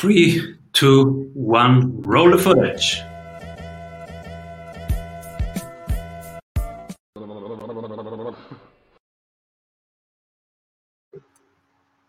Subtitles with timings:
[0.00, 3.02] Three, two, one, roll the footage.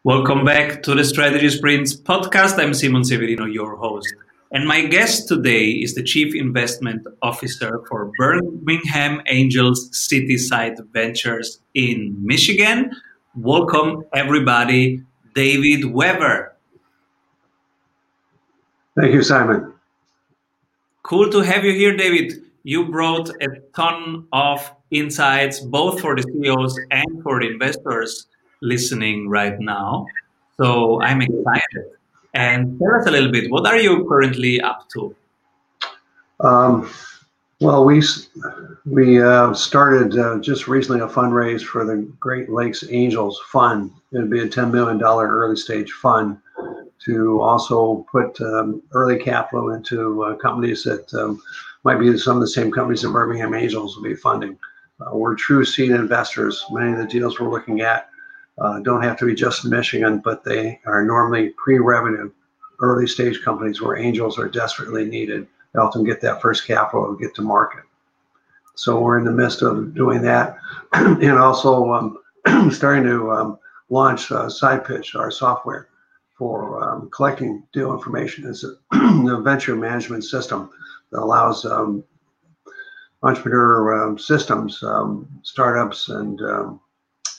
[0.06, 2.58] Welcome back to the Strategy Sprints podcast.
[2.64, 4.08] I'm Simon Severino, your host.
[4.54, 12.16] And my guest today is the Chief Investment Officer for Birmingham Angels Cityside Ventures in
[12.26, 12.92] Michigan.
[13.36, 15.04] Welcome, everybody,
[15.36, 16.51] David Weaver.
[19.02, 19.74] Thank you, Simon.
[21.02, 22.44] Cool to have you here, David.
[22.62, 28.28] You brought a ton of insights, both for the CEOs and for the investors
[28.62, 30.06] listening right now.
[30.58, 31.98] So I'm excited.
[32.36, 35.16] And tell us a little bit, what are you currently up to?
[36.40, 36.88] Um,
[37.60, 38.04] well, we
[38.86, 43.90] we uh, started uh, just recently a fundraise for the Great Lakes Angels Fund.
[44.12, 46.38] It'd be a $10 million early stage fund
[47.06, 51.42] to also put um, early capital into uh, companies that um,
[51.84, 54.58] might be some of the same companies that Birmingham Angels will be funding.
[55.00, 56.64] Uh, we're true seed investors.
[56.72, 58.10] Many of the deals we're looking at
[58.60, 62.32] uh, don't have to be just in Michigan, but they are normally pre-revenue,
[62.82, 67.10] early stage companies where angels are desperately needed to help them get that first capital
[67.10, 67.84] and get to market.
[68.76, 70.58] So we're in the midst of doing that,
[70.94, 72.20] and also um,
[72.72, 75.88] starting to um, launch uh, SidePitch, our software
[76.42, 78.48] for um, collecting deal information.
[78.48, 80.72] is a, a venture management system
[81.12, 82.04] that allows um,
[83.22, 86.42] entrepreneur um, systems, um, startups, and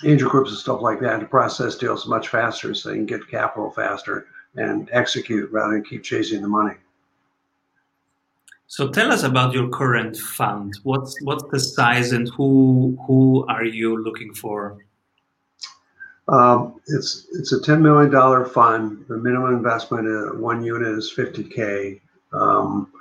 [0.05, 3.29] angel groups and stuff like that to process deals much faster so they can get
[3.29, 6.77] capital faster and execute rather than keep chasing the money.
[8.69, 10.79] So tell us about your current fund.
[10.85, 14.79] What's what's the size and who who are you looking for?
[16.29, 19.05] Um, it's it's a ten million dollar fund.
[19.09, 22.01] The minimum investment in one unit is fifty k.
[22.33, 22.93] Um,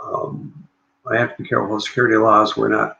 [0.00, 0.68] um,
[1.10, 2.56] I have to be careful with security laws.
[2.56, 2.98] We're not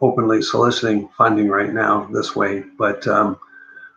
[0.00, 3.38] openly soliciting funding right now this way, but um,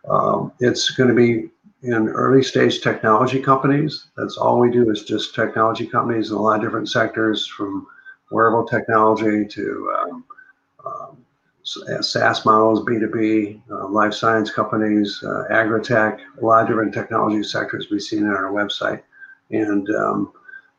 [0.08, 1.50] um, it's going to be
[1.82, 4.06] in early stage technology companies.
[4.16, 7.86] That's all we do is just technology companies in a lot of different sectors, from
[8.30, 10.24] wearable technology to um,
[12.00, 17.88] SaaS models, B2B, uh, life science companies, uh, agri-tech, a lot of different technology sectors
[17.90, 19.02] we've seen on our website.
[19.50, 20.32] And um,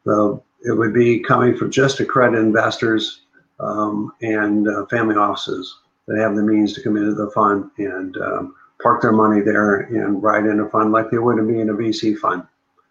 [0.05, 3.21] the, it would be coming from just accredited investors
[3.59, 8.17] um, and uh, family offices that have the means to come into the fund and
[8.17, 11.69] um, park their money there and ride in a fund like they would be in
[11.69, 12.43] a VC fund.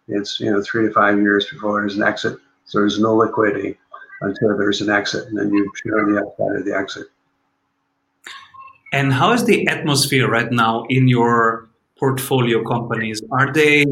[0.07, 3.77] It's you know three to five years before there's an exit, so there's no liquidity
[4.21, 7.07] until there's an exit, and then you share the upside of the exit.
[8.91, 13.21] And how is the atmosphere right now in your portfolio companies?
[13.31, 13.85] Are they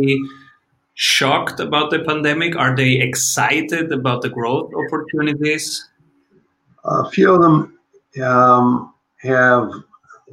[0.95, 2.55] shocked about the pandemic?
[2.57, 5.87] Are they excited about the growth opportunities?
[6.83, 7.79] A few of them
[8.21, 9.71] um, have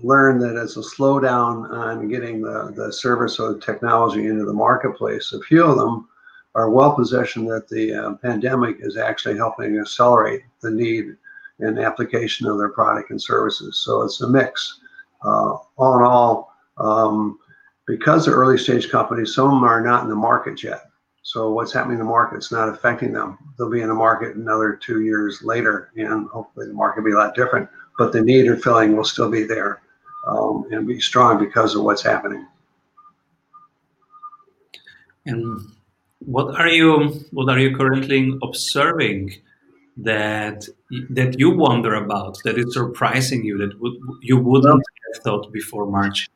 [0.03, 4.53] learned that it's a slowdown on getting the, the service or the technology into the
[4.53, 5.33] marketplace.
[5.33, 6.09] A few of them
[6.55, 11.17] are well positioned that the uh, pandemic is actually helping accelerate the need
[11.61, 13.83] and application of their product and services.
[13.85, 14.81] So it's a mix.
[15.25, 17.39] Uh, all in all, um,
[17.87, 20.83] because the early stage companies, some of them are not in the market yet.
[21.23, 23.39] So what's happening in the market is not affecting them.
[23.57, 27.15] They'll be in the market another two years later, and hopefully the market will be
[27.15, 27.69] a lot different.
[27.99, 29.83] But the need of filling will still be there
[30.27, 32.47] um, and be strong because of what's happening.
[35.25, 35.67] And
[36.21, 39.35] what are you what are you currently observing
[39.97, 40.69] that
[41.11, 44.83] that you wonder about that is surprising you that would, you wouldn't
[45.15, 46.29] have thought before March?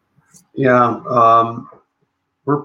[0.54, 1.68] Yeah, um,
[2.44, 2.64] we're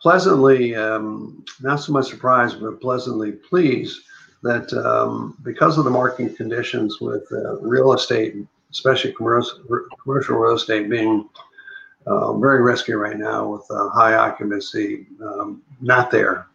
[0.00, 4.02] pleasantly, um, not so much surprised, but pleasantly pleased
[4.42, 8.34] that um, because of the market conditions with uh, real estate,
[8.70, 9.58] especially commercial,
[10.02, 11.28] commercial real estate being
[12.06, 16.46] uh, very risky right now with uh, high occupancy um, not there.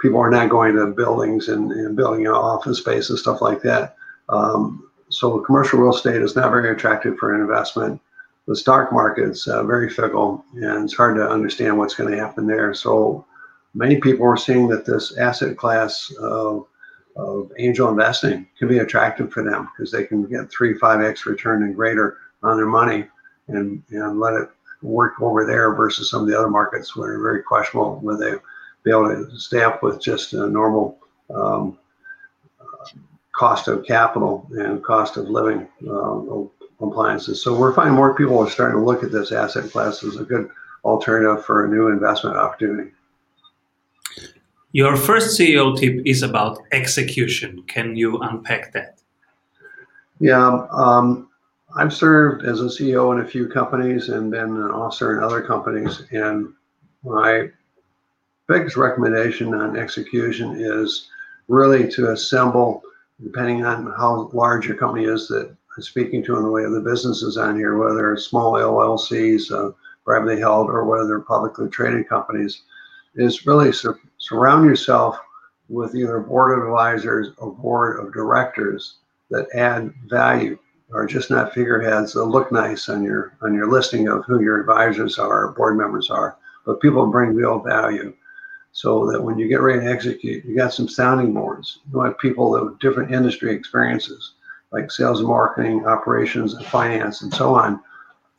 [0.00, 3.96] People are not going to buildings and, and building office space and stuff like that.
[4.28, 8.00] Um, so commercial real estate is not very attractive for investment
[8.46, 12.46] the stock market's uh, very fickle and it's hard to understand what's going to happen
[12.46, 12.72] there.
[12.74, 13.24] So
[13.74, 16.66] many people are seeing that this asset class of,
[17.16, 21.26] of angel investing can be attractive for them because they can get three, five X
[21.26, 23.06] return and greater on their money
[23.48, 24.48] and, and let it
[24.82, 28.34] work over there versus some of the other markets where are very questionable where they
[28.86, 30.96] be able to stay up with just a normal
[31.34, 31.76] um,
[33.34, 36.20] cost of capital and cost of living uh,
[36.80, 37.42] appliances.
[37.42, 40.24] So we're finding more people are starting to look at this asset class as a
[40.24, 40.48] good
[40.84, 42.92] alternative for a new investment opportunity.
[44.70, 47.64] Your first CEO tip is about execution.
[47.66, 49.00] Can you unpack that?
[50.20, 51.28] Yeah, um,
[51.76, 55.42] I've served as a CEO in a few companies and been an officer in other
[55.42, 56.04] companies.
[56.12, 56.52] And
[57.02, 57.48] my
[58.48, 61.08] biggest recommendation on execution is
[61.48, 62.82] really to assemble,
[63.22, 66.72] depending on how large your company is that I'm speaking to in the way of
[66.72, 69.72] the businesses on here, whether it's small LLCs, uh,
[70.04, 72.62] privately held, or whether they're publicly traded companies,
[73.16, 75.18] is really sur- surround yourself
[75.68, 78.98] with either board of advisors or board of directors
[79.30, 80.56] that add value
[80.90, 84.60] or just not figureheads that look nice on your on your listing of who your
[84.60, 88.14] advisors are, board members are, but people bring real value
[88.76, 91.78] so that when you get ready to execute, you got some sounding boards.
[91.90, 94.34] You want people with different industry experiences,
[94.70, 97.80] like sales and marketing, operations, and finance, and so on,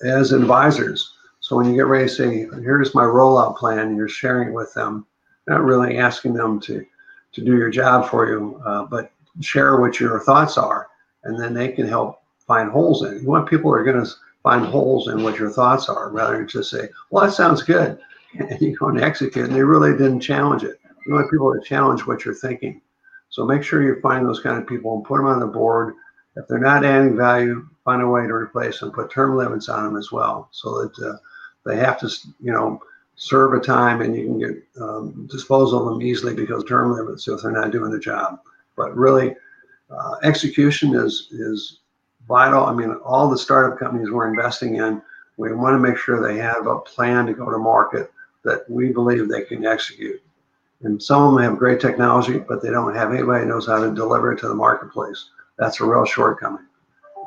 [0.04, 1.16] as advisors.
[1.40, 4.72] So when you get ready to say, here's my rollout plan, you're sharing it with
[4.76, 5.08] them,
[5.48, 6.86] not really asking them to,
[7.32, 9.12] to do your job for you, uh, but
[9.42, 10.88] share what your thoughts are,
[11.24, 13.24] and then they can help find holes in it.
[13.24, 14.12] You want people who are going to
[14.44, 17.98] find holes in what your thoughts are rather than just say, well, that sounds good
[18.40, 20.80] and you go and execute, and they really didn't challenge it.
[21.06, 22.82] You want people to challenge what you're thinking.
[23.30, 25.96] So make sure you find those kind of people and put them on the board.
[26.36, 28.92] If they're not adding value, find a way to replace them.
[28.92, 31.18] Put term limits on them as well, so that uh,
[31.66, 32.82] they have to, you know,
[33.16, 37.28] serve a time and you can get um, disposal of them easily because term limits
[37.28, 38.40] if they're not doing the job.
[38.76, 39.36] But really,
[39.90, 41.80] uh, execution is is
[42.28, 42.66] vital.
[42.66, 45.02] I mean, all the startup companies we're investing in,
[45.38, 48.12] we want to make sure they have a plan to go to market
[48.48, 50.22] that we believe they can execute.
[50.82, 53.94] And some of them have great technology, but they don't have anybody knows how to
[53.94, 55.30] deliver it to the marketplace.
[55.58, 56.66] That's a real shortcoming.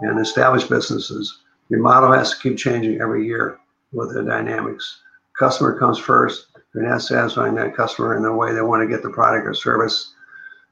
[0.00, 3.58] And established businesses, your model has to keep changing every year
[3.92, 5.00] with the dynamics.
[5.38, 6.46] Customer comes first.
[6.74, 9.54] You're not satisfying that customer in the way they want to get the product or
[9.54, 10.14] service,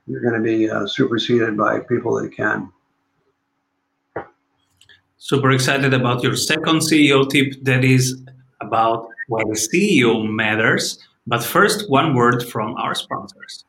[0.07, 2.73] you're going to be uh, superseded by people that can.
[5.19, 8.23] Super excited about your second CEO tip that is
[8.61, 10.99] about why the CEO matters.
[11.27, 13.65] But first, one word from our sponsors.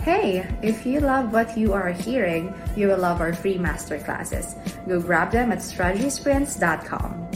[0.00, 4.56] Hey, if you love what you are hearing, you will love our free masterclasses.
[4.88, 7.30] Go grab them at strategysprints.com.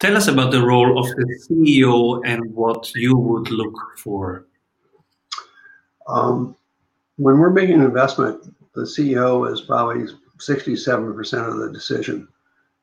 [0.00, 4.46] Tell us about the role of the CEO and what you would look for.
[6.08, 6.56] Um,
[7.16, 8.42] when we're making an investment,
[8.74, 10.06] the CEO is probably
[10.38, 12.26] 67% of the decision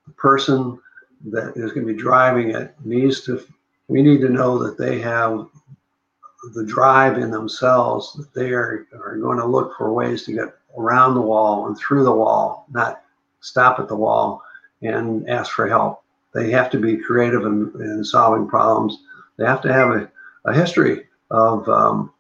[0.10, 0.80] the person
[1.26, 3.44] that is going to be driving it needs to
[3.88, 5.48] we need to know that they have
[6.54, 10.56] the drive in themselves that they are, are going to look for ways to get
[10.78, 13.04] around the wall and through the wall not
[13.42, 14.42] stop at the wall
[14.82, 16.04] and ask for help.
[16.34, 18.98] They have to be creative in, in solving problems.
[19.38, 20.12] They have to have a,
[20.46, 22.14] a history of um,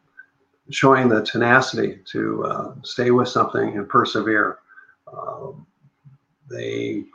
[0.71, 4.59] showing the tenacity to uh, stay with something and persevere.
[5.07, 5.51] Uh,
[6.49, 7.05] they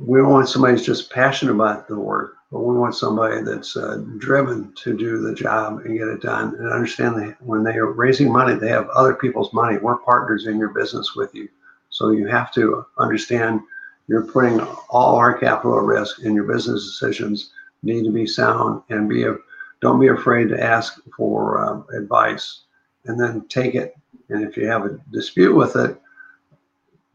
[0.00, 3.76] we don't want somebody who's just passionate about the work, but we want somebody that's
[3.76, 7.76] uh, driven to do the job and get it done and understand that when they
[7.76, 9.76] are raising money, they have other people's money.
[9.78, 11.48] We're partners in your business with you.
[11.90, 13.60] So you have to understand
[14.06, 17.50] you're putting all our capital at risk and your business decisions
[17.82, 19.36] need to be sound and be a,
[19.80, 22.62] don't be afraid to ask for uh, advice
[23.04, 23.94] and then take it.
[24.28, 26.00] And if you have a dispute with it,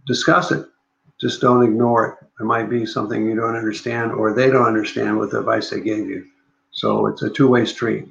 [0.06, 0.68] discuss it
[1.24, 2.28] just don't ignore it.
[2.38, 5.80] There might be something you don't understand, or they don't understand with the advice they
[5.80, 6.26] gave you.
[6.72, 8.06] So it's a two way street.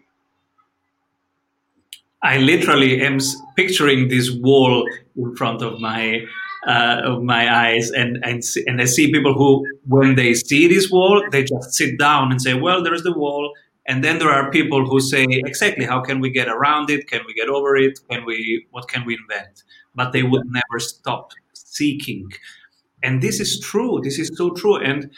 [2.22, 3.18] I literally am
[3.56, 6.24] picturing this wall in front of my
[6.66, 10.90] uh, of my eyes, and and and I see people who, when they see this
[10.90, 13.52] wall, they just sit down and say, "Well, there's the wall."
[13.88, 17.08] And then there are people who say, "Exactly, how can we get around it?
[17.10, 17.98] Can we get over it?
[18.08, 18.64] Can we?
[18.70, 19.64] What can we invent?"
[19.94, 22.30] But they would never stop seeking.
[23.02, 24.00] And this is true.
[24.02, 24.76] This is so true.
[24.76, 25.10] And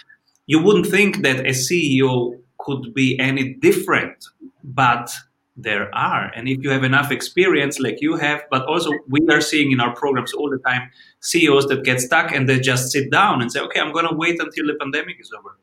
[0.47, 4.25] you wouldn't think that a CEO could be any different,
[4.63, 5.11] but
[5.57, 6.33] there are.
[6.35, 9.81] And if you have enough experience like you have, but also we are seeing in
[9.81, 13.53] our programs all the time CEOs that get stuck and they just sit down and
[13.53, 15.57] say, okay, I'm going to wait until the pandemic is over.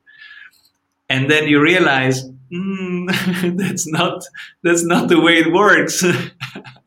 [1.09, 4.23] And then you realize mm, that's not
[4.63, 6.03] that's not the way it works.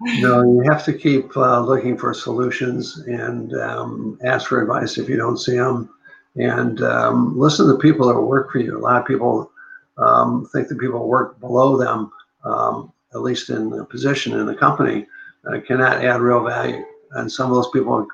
[0.00, 5.08] no, you have to keep uh, looking for solutions and um, ask for advice if
[5.08, 5.88] you don't see them,
[6.36, 8.76] and um, listen to people that work for you.
[8.76, 9.50] A lot of people
[9.98, 12.10] um, think that people work below them,
[12.44, 15.06] um, at least in a position in the company,
[15.46, 16.84] uh, cannot add real value.
[17.12, 18.06] And some of those people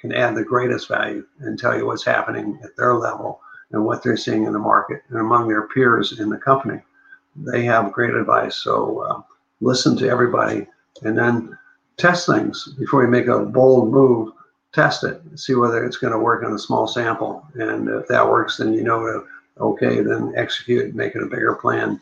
[0.00, 3.40] can add the greatest value and tell you what's happening at their level
[3.72, 6.80] and what they're seeing in the market and among their peers in the company.
[7.36, 8.56] They have great advice.
[8.56, 9.22] So uh,
[9.60, 10.66] listen to everybody
[11.02, 11.58] and then
[11.96, 14.32] test things before you make a bold move.
[14.72, 17.44] Test it, see whether it's going to work on a small sample.
[17.54, 19.26] And if that works, then you know,
[19.58, 22.00] okay, then execute, make it a bigger plan.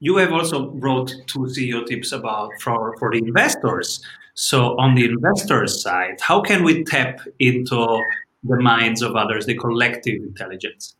[0.00, 4.00] You have also wrote two CEO tips about for, for the investors.
[4.34, 8.00] So on the investors side, how can we tap into
[8.44, 10.94] the minds of others, the collective intelligence?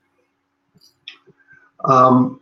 [1.84, 2.40] Um,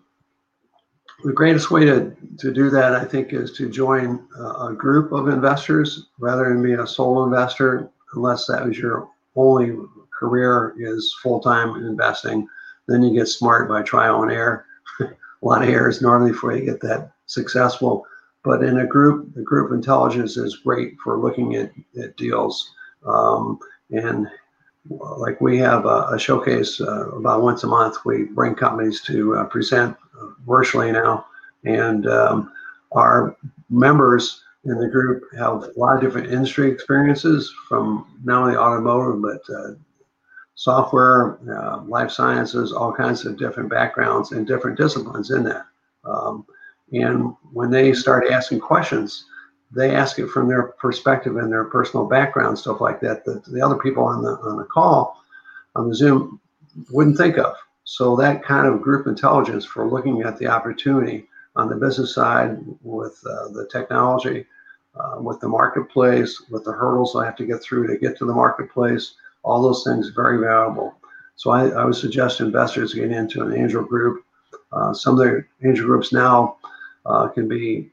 [1.27, 5.27] the greatest way to, to do that, I think, is to join a, group of
[5.27, 9.77] investors rather than be a sole investor, unless that was your only
[10.17, 12.47] career is full-time investing.
[12.87, 14.67] Then you get smart by trial and error.
[15.01, 15.07] a
[15.43, 18.07] lot of errors normally before you get that successful.
[18.45, 22.73] But in a group, the group intelligence is great for looking at, at deals.
[23.05, 23.59] Um,
[23.91, 24.29] and
[24.91, 27.97] like we have a, a showcase uh, about once a month.
[28.05, 31.27] We bring companies to uh, present uh, virtually now,
[31.65, 32.53] and um,
[32.93, 33.37] our
[33.71, 39.23] members in the group have a lot of different industry experiences from not only automotive
[39.23, 39.75] but uh,
[40.55, 45.67] software, uh, life sciences, all kinds of different backgrounds and different disciplines in that.
[46.05, 46.47] Um,
[46.93, 49.27] and when they start asking questions,
[49.73, 53.61] they ask it from their perspective and their personal background, stuff like that, that the
[53.61, 55.23] other people on the on the call
[55.75, 56.41] on the Zoom
[56.91, 57.55] wouldn't think of.
[57.85, 62.59] So that kind of group intelligence for looking at the opportunity on the business side
[62.83, 64.47] with uh, the technology,
[64.99, 68.27] uh, with the marketplace, with the hurdles I have to get through to get to
[68.27, 70.97] the marketplace, all those things very valuable.
[71.37, 74.25] So I, I would suggest investors get into an angel group.
[74.73, 76.57] Uh, some of the angel groups now
[77.05, 77.91] uh, can be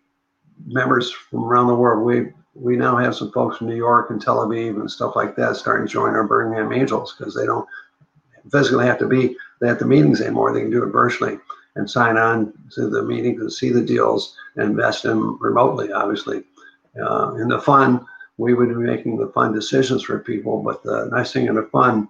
[0.65, 2.05] members from around the world.
[2.05, 5.35] We we now have some folks from New York and Tel Aviv and stuff like
[5.35, 7.67] that starting to join our Birmingham Angels because they don't
[8.51, 10.53] physically have to be at the meetings anymore.
[10.53, 11.39] They can do it virtually
[11.75, 16.43] and sign on to the meetings and see the deals and invest in remotely, obviously.
[17.01, 18.01] Uh, in the fund,
[18.37, 21.69] we would be making the fund decisions for people, but the nice thing in the
[21.71, 22.07] fund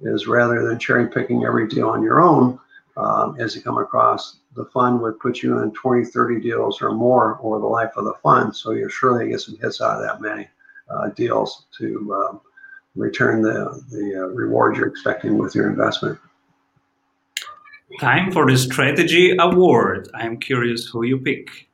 [0.00, 2.58] is rather than cherry picking every deal on your own,
[2.96, 6.92] um, as you come across, the fund would put you in 20, 30 deals or
[6.92, 8.54] more over the life of the fund.
[8.54, 10.48] So you're sure they get some hits out of that many
[10.90, 12.40] uh, deals to um,
[12.94, 16.18] return the, the uh, reward you're expecting with your investment.
[18.00, 20.08] Time for the strategy award.
[20.14, 21.68] I'm curious who you pick.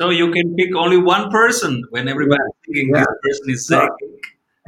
[0.00, 3.04] So you can pick only one person when everybody's thinking yeah.
[3.22, 3.90] this person is sick.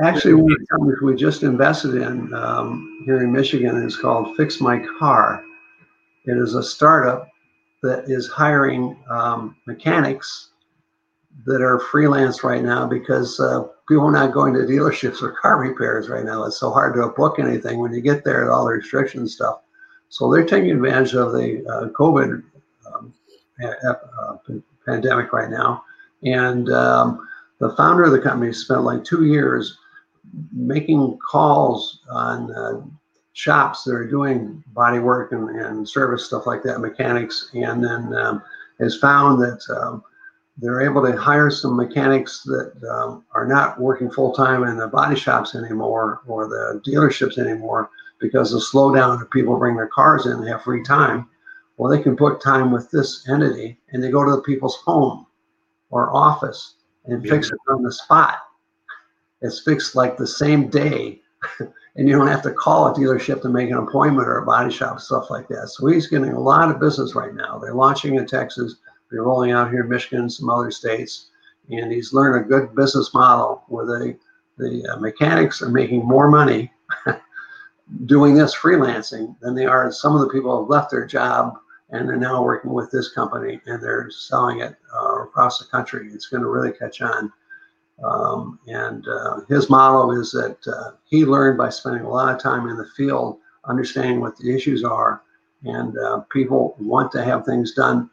[0.05, 4.37] Actually, one of the companies we just invested in um, here in Michigan is called
[4.37, 5.43] Fix My Car.
[6.27, 7.29] It is a startup
[7.83, 10.51] that is hiring um, mechanics
[11.47, 15.59] that are freelance right now because uh, people are not going to dealerships for car
[15.59, 16.45] repairs right now.
[16.45, 19.63] It's so hard to book anything when you get there, all the restrictions stuff.
[20.11, 22.43] So they're taking advantage of the uh, COVID
[22.87, 23.15] um,
[23.65, 24.35] uh,
[24.87, 25.85] pandemic right now.
[26.25, 27.27] And um,
[27.59, 29.79] the founder of the company spent like two years
[30.53, 32.81] making calls on uh,
[33.33, 38.15] shops that are doing body work and, and service stuff like that, mechanics, and then
[38.15, 38.43] um,
[38.79, 40.03] has found that um,
[40.59, 44.87] they're able to hire some mechanics that um, are not working full time in the
[44.87, 49.89] body shops anymore or the dealerships anymore because of the slowdown of people bring their
[49.89, 51.29] cars in, they have free time.
[51.77, 55.27] Well, they can put time with this entity and they go to the people's home
[55.91, 56.75] or office
[57.07, 58.39] and fix it on the spot.
[59.41, 61.21] It's fixed like the same day.
[61.97, 64.73] and you don't have to call a dealership to make an appointment or a body
[64.73, 65.69] shop, stuff like that.
[65.69, 67.59] So he's getting a lot of business right now.
[67.59, 68.77] They're launching in Texas,
[69.11, 71.31] they're rolling out here in Michigan, some other states.
[71.71, 74.17] And he's learned a good business model where they,
[74.59, 76.73] the uh, mechanics are making more money
[78.07, 79.91] doing this freelancing than they are.
[79.93, 81.59] Some of the people have left their job
[81.91, 86.09] and they're now working with this company and they're selling it uh, across the country.
[86.13, 87.33] It's going to really catch on.
[88.03, 92.43] Um, and uh, his model is that uh, he learned by spending a lot of
[92.43, 95.23] time in the field, understanding what the issues are,
[95.65, 98.11] and uh, people want to have things done.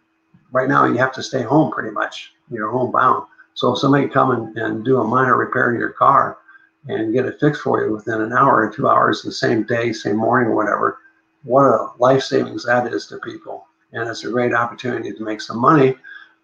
[0.51, 2.33] Right now, you have to stay home pretty much.
[2.51, 3.25] You're homebound.
[3.53, 6.38] So if somebody come and, and do a minor repair to your car
[6.87, 9.91] and get it fixed for you within an hour or two hours, the same day,
[9.91, 10.99] same morning, or whatever,
[11.43, 13.65] what a life savings that is to people.
[13.91, 15.95] And it's a great opportunity to make some money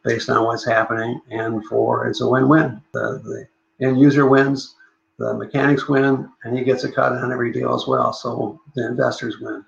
[0.03, 1.21] based on what's happening.
[1.29, 2.81] And for it's a win win.
[2.93, 4.75] The, the end user wins,
[5.17, 8.13] the mechanics win, and he gets a cut on every deal as well.
[8.13, 9.63] So the investors win.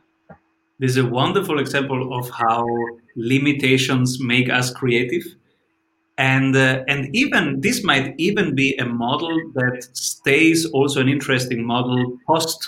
[0.80, 2.66] This is a wonderful example of how
[3.16, 5.24] limitations make us creative.
[6.18, 11.64] And uh, and even this might even be a model that stays also an interesting
[11.64, 12.68] model post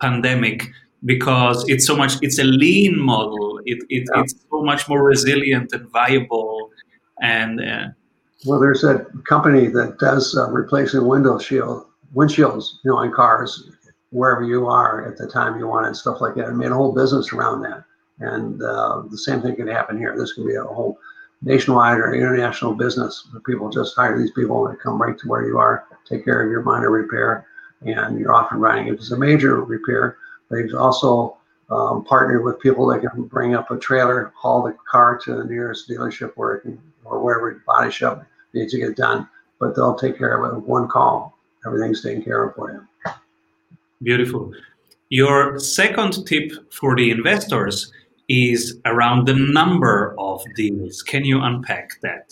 [0.00, 0.66] pandemic
[1.04, 3.60] because it's so much it's a lean model.
[3.64, 4.22] It, it yeah.
[4.22, 6.70] it's so much more resilient and viable.
[7.22, 7.88] And uh,
[8.44, 13.70] well there's a company that does uh, replacing window shield windshields you know on cars
[14.10, 16.48] wherever you are at the time you want and stuff like that.
[16.48, 17.84] And made a whole business around that.
[18.18, 20.14] And uh, the same thing can happen here.
[20.18, 20.98] This can be a whole
[21.42, 25.58] nationwide or international business people just hire these people and come right to where you
[25.58, 27.46] are take care of your minor repair
[27.82, 30.18] and you're off and running if it's a major repair
[30.50, 31.36] They've also
[31.70, 35.44] um, partnered with people that can bring up a trailer, haul the car to the
[35.44, 39.28] nearest dealership where it can, or wherever body shop needs to get done.
[39.60, 41.38] But they'll take care of it with one call.
[41.64, 43.12] Everything's taken care of for you.
[44.02, 44.52] Beautiful.
[45.10, 47.92] Your second tip for the investors
[48.30, 51.02] is around the number of deals.
[51.02, 52.30] Can you unpack that?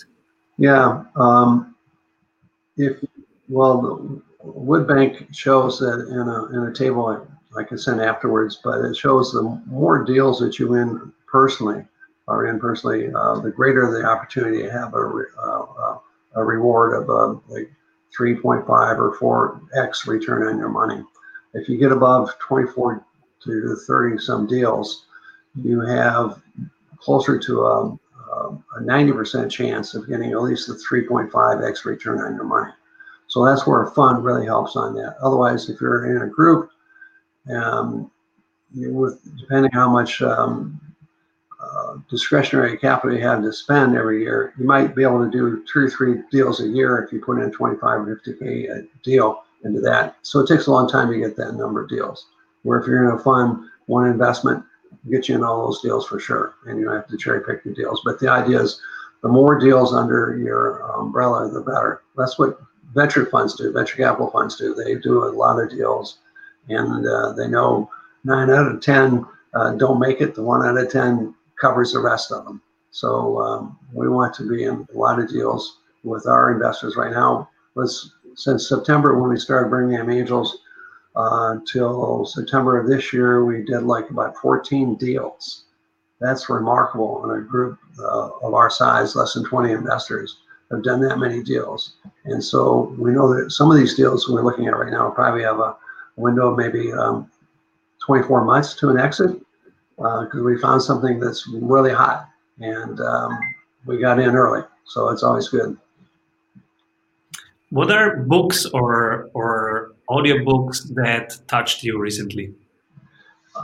[0.56, 1.02] Yeah.
[1.16, 1.74] Um,
[2.76, 3.02] if
[3.48, 7.26] well, Wiltbank shows that in a in a table
[7.56, 11.84] I can send afterwards, but it shows the more deals that you win personally
[12.28, 15.98] are in personally, uh, the greater the opportunity to have a, re, uh, uh
[16.34, 17.72] a reward of uh, like
[18.16, 21.02] 3.5 or 4x return on your money.
[21.54, 23.04] If you get above 24
[23.44, 25.06] to 30 some deals,
[25.54, 26.40] you have
[26.98, 27.98] closer to a,
[28.76, 32.72] a 90% chance of getting at least a 3.5x return on your money.
[33.26, 35.16] So that's where a fund really helps on that.
[35.22, 36.70] Otherwise, if you're in a group
[37.54, 38.10] um,
[38.74, 40.80] with depending how much um,
[41.60, 45.64] uh, discretionary capital you have to spend every year, you might be able to do
[45.70, 49.42] two or three deals a year if you put in 25 or 50k a deal
[49.64, 50.16] into that.
[50.22, 52.26] So it takes a long time to get that number of deals.
[52.62, 54.64] Where if you're in a fund, one investment
[55.10, 57.72] get you in all those deals for sure, and you have to cherry pick the
[57.72, 58.02] deals.
[58.04, 58.80] But the idea is,
[59.22, 62.02] the more deals under your umbrella, the better.
[62.16, 62.60] That's what
[62.94, 63.72] venture funds do.
[63.72, 64.74] Venture capital funds do.
[64.74, 66.18] They do a lot of deals
[66.68, 67.90] and uh, they know
[68.24, 70.34] nine out of 10 uh, don't make it.
[70.34, 72.60] The one out of 10 covers the rest of them.
[72.90, 77.12] So um, we want to be in a lot of deals with our investors right
[77.12, 77.48] now.
[78.34, 80.58] Since September when we started bringing Birmingham Angels
[81.18, 85.64] uh, September of this year, we did like about 14 deals.
[86.20, 90.38] That's remarkable in a group uh, of our size, less than 20 investors
[90.70, 91.94] have done that many deals.
[92.24, 95.42] And so we know that some of these deals we're looking at right now probably
[95.42, 95.76] have a
[96.16, 97.30] window of maybe um,
[98.04, 99.40] 24 months to an exit
[99.96, 102.28] because uh, we found something that's really hot
[102.60, 103.38] and um,
[103.86, 104.62] we got in early.
[104.84, 105.76] So it's always good.
[107.70, 112.54] What are books or or audiobooks that touched you recently?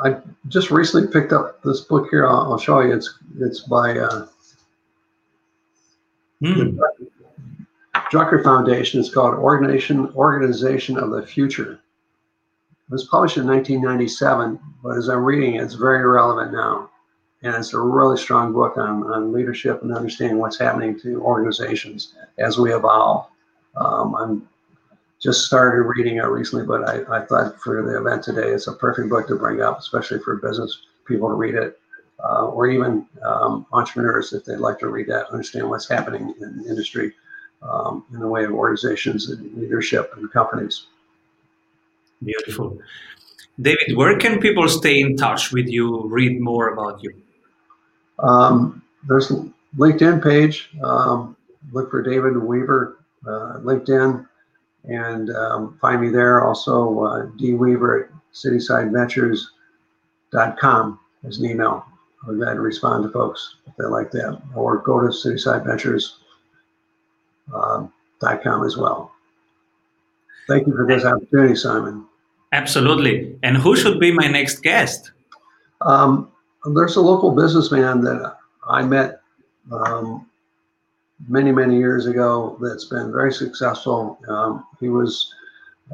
[0.02, 0.16] I
[0.48, 2.26] just recently picked up this book here.
[2.26, 2.94] I'll, I'll show you.
[2.94, 4.26] It's it's by uh,
[6.42, 6.76] mm.
[6.76, 7.66] the
[8.10, 9.00] Drucker Foundation.
[9.00, 11.72] It's called Organization Organization of the Future.
[11.72, 16.90] It was published in 1997, but as I'm reading it, it's very relevant now.
[17.42, 22.14] And it's a really strong book on, on leadership and understanding what's happening to organizations
[22.38, 23.26] as we evolve.
[23.76, 24.48] Um, I'm
[25.24, 28.74] just started reading it recently, but I, I thought for the event today, it's a
[28.74, 31.80] perfect book to bring up, especially for business people to read it,
[32.22, 36.58] uh, or even um, entrepreneurs if they'd like to read that, understand what's happening in
[36.58, 37.14] the industry
[37.62, 40.88] um, in the way of organizations and leadership and companies.
[42.22, 42.78] Beautiful.
[43.58, 47.14] David, where can people stay in touch with you, read more about you?
[48.18, 50.68] Um, there's a LinkedIn page.
[50.82, 51.34] Um,
[51.72, 54.26] look for David Weaver, uh, LinkedIn,
[54.84, 56.44] and um, find me there.
[56.44, 61.84] Also, uh, dweaver at citysideventures.com is an email.
[62.26, 64.40] I'm glad to respond to folks if they like that.
[64.54, 66.20] Or go to citysideventures.com
[67.52, 67.92] um,
[68.66, 69.12] as well.
[70.48, 72.06] Thank you for this opportunity, Simon.
[72.52, 73.36] Absolutely.
[73.42, 75.10] And who should be my next guest?
[75.80, 76.30] Um,
[76.74, 78.36] there's a local businessman that
[78.68, 79.20] I met
[79.72, 80.26] um,
[81.28, 84.18] many, many years ago that's been very successful.
[84.28, 85.32] Um, he was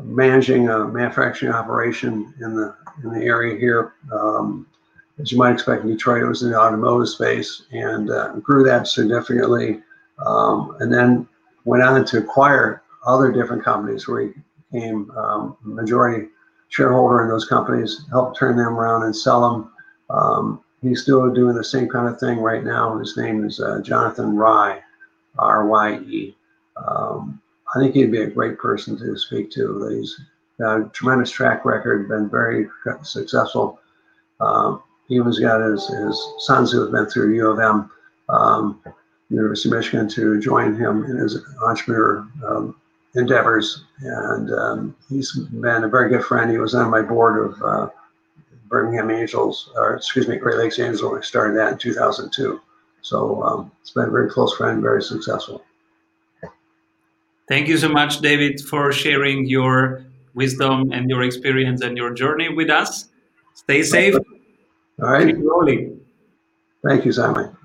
[0.03, 3.95] managing a manufacturing operation in the in the area here.
[4.13, 4.67] Um,
[5.19, 8.65] as you might expect in Detroit, it was in the automotive space and uh, grew
[8.65, 9.83] that significantly.
[10.25, 11.27] Um, and then
[11.65, 14.33] went on to acquire other different companies where he
[14.71, 16.29] became um, majority
[16.69, 19.73] shareholder in those companies, helped turn them around and sell them.
[20.09, 22.99] Um, he's still doing the same kind of thing right now.
[22.99, 24.81] His name is uh, Jonathan Rye,
[25.39, 26.37] R Y E.
[26.77, 27.41] Um,
[27.75, 29.89] I think he'd be a great person to speak to.
[29.89, 30.19] He's
[30.59, 32.69] got a tremendous track record, been very
[33.03, 33.79] successful.
[34.41, 37.91] Um, he was got his, his sons who have been through U of M.
[38.29, 38.81] Um,
[39.29, 42.77] University of Michigan to join him in his entrepreneur um,
[43.15, 43.85] endeavors.
[44.01, 46.51] And um, he's been a very good friend.
[46.51, 47.89] He was on my board of uh,
[48.69, 52.61] Birmingham Angels, or excuse me, Great Lakes Angels when I started that in 2002.
[53.11, 55.65] So um, it's been a very close friend, very successful.
[57.49, 62.51] Thank you so much, David, for sharing your wisdom and your experience and your journey
[62.51, 63.09] with us.
[63.55, 64.15] Stay safe.
[64.15, 65.27] All right.
[65.27, 66.01] Keep rolling.
[66.87, 67.57] Thank you, Simon.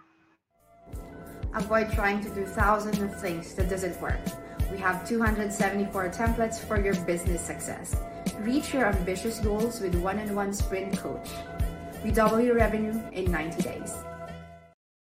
[1.53, 4.25] Avoid trying to do thousands of things that doesn't work.
[4.71, 7.95] We have 274 templates for your business success.
[8.39, 11.29] Reach your ambitious goals with one-on-one sprint coach.
[12.03, 13.93] We double your revenue in 90 days.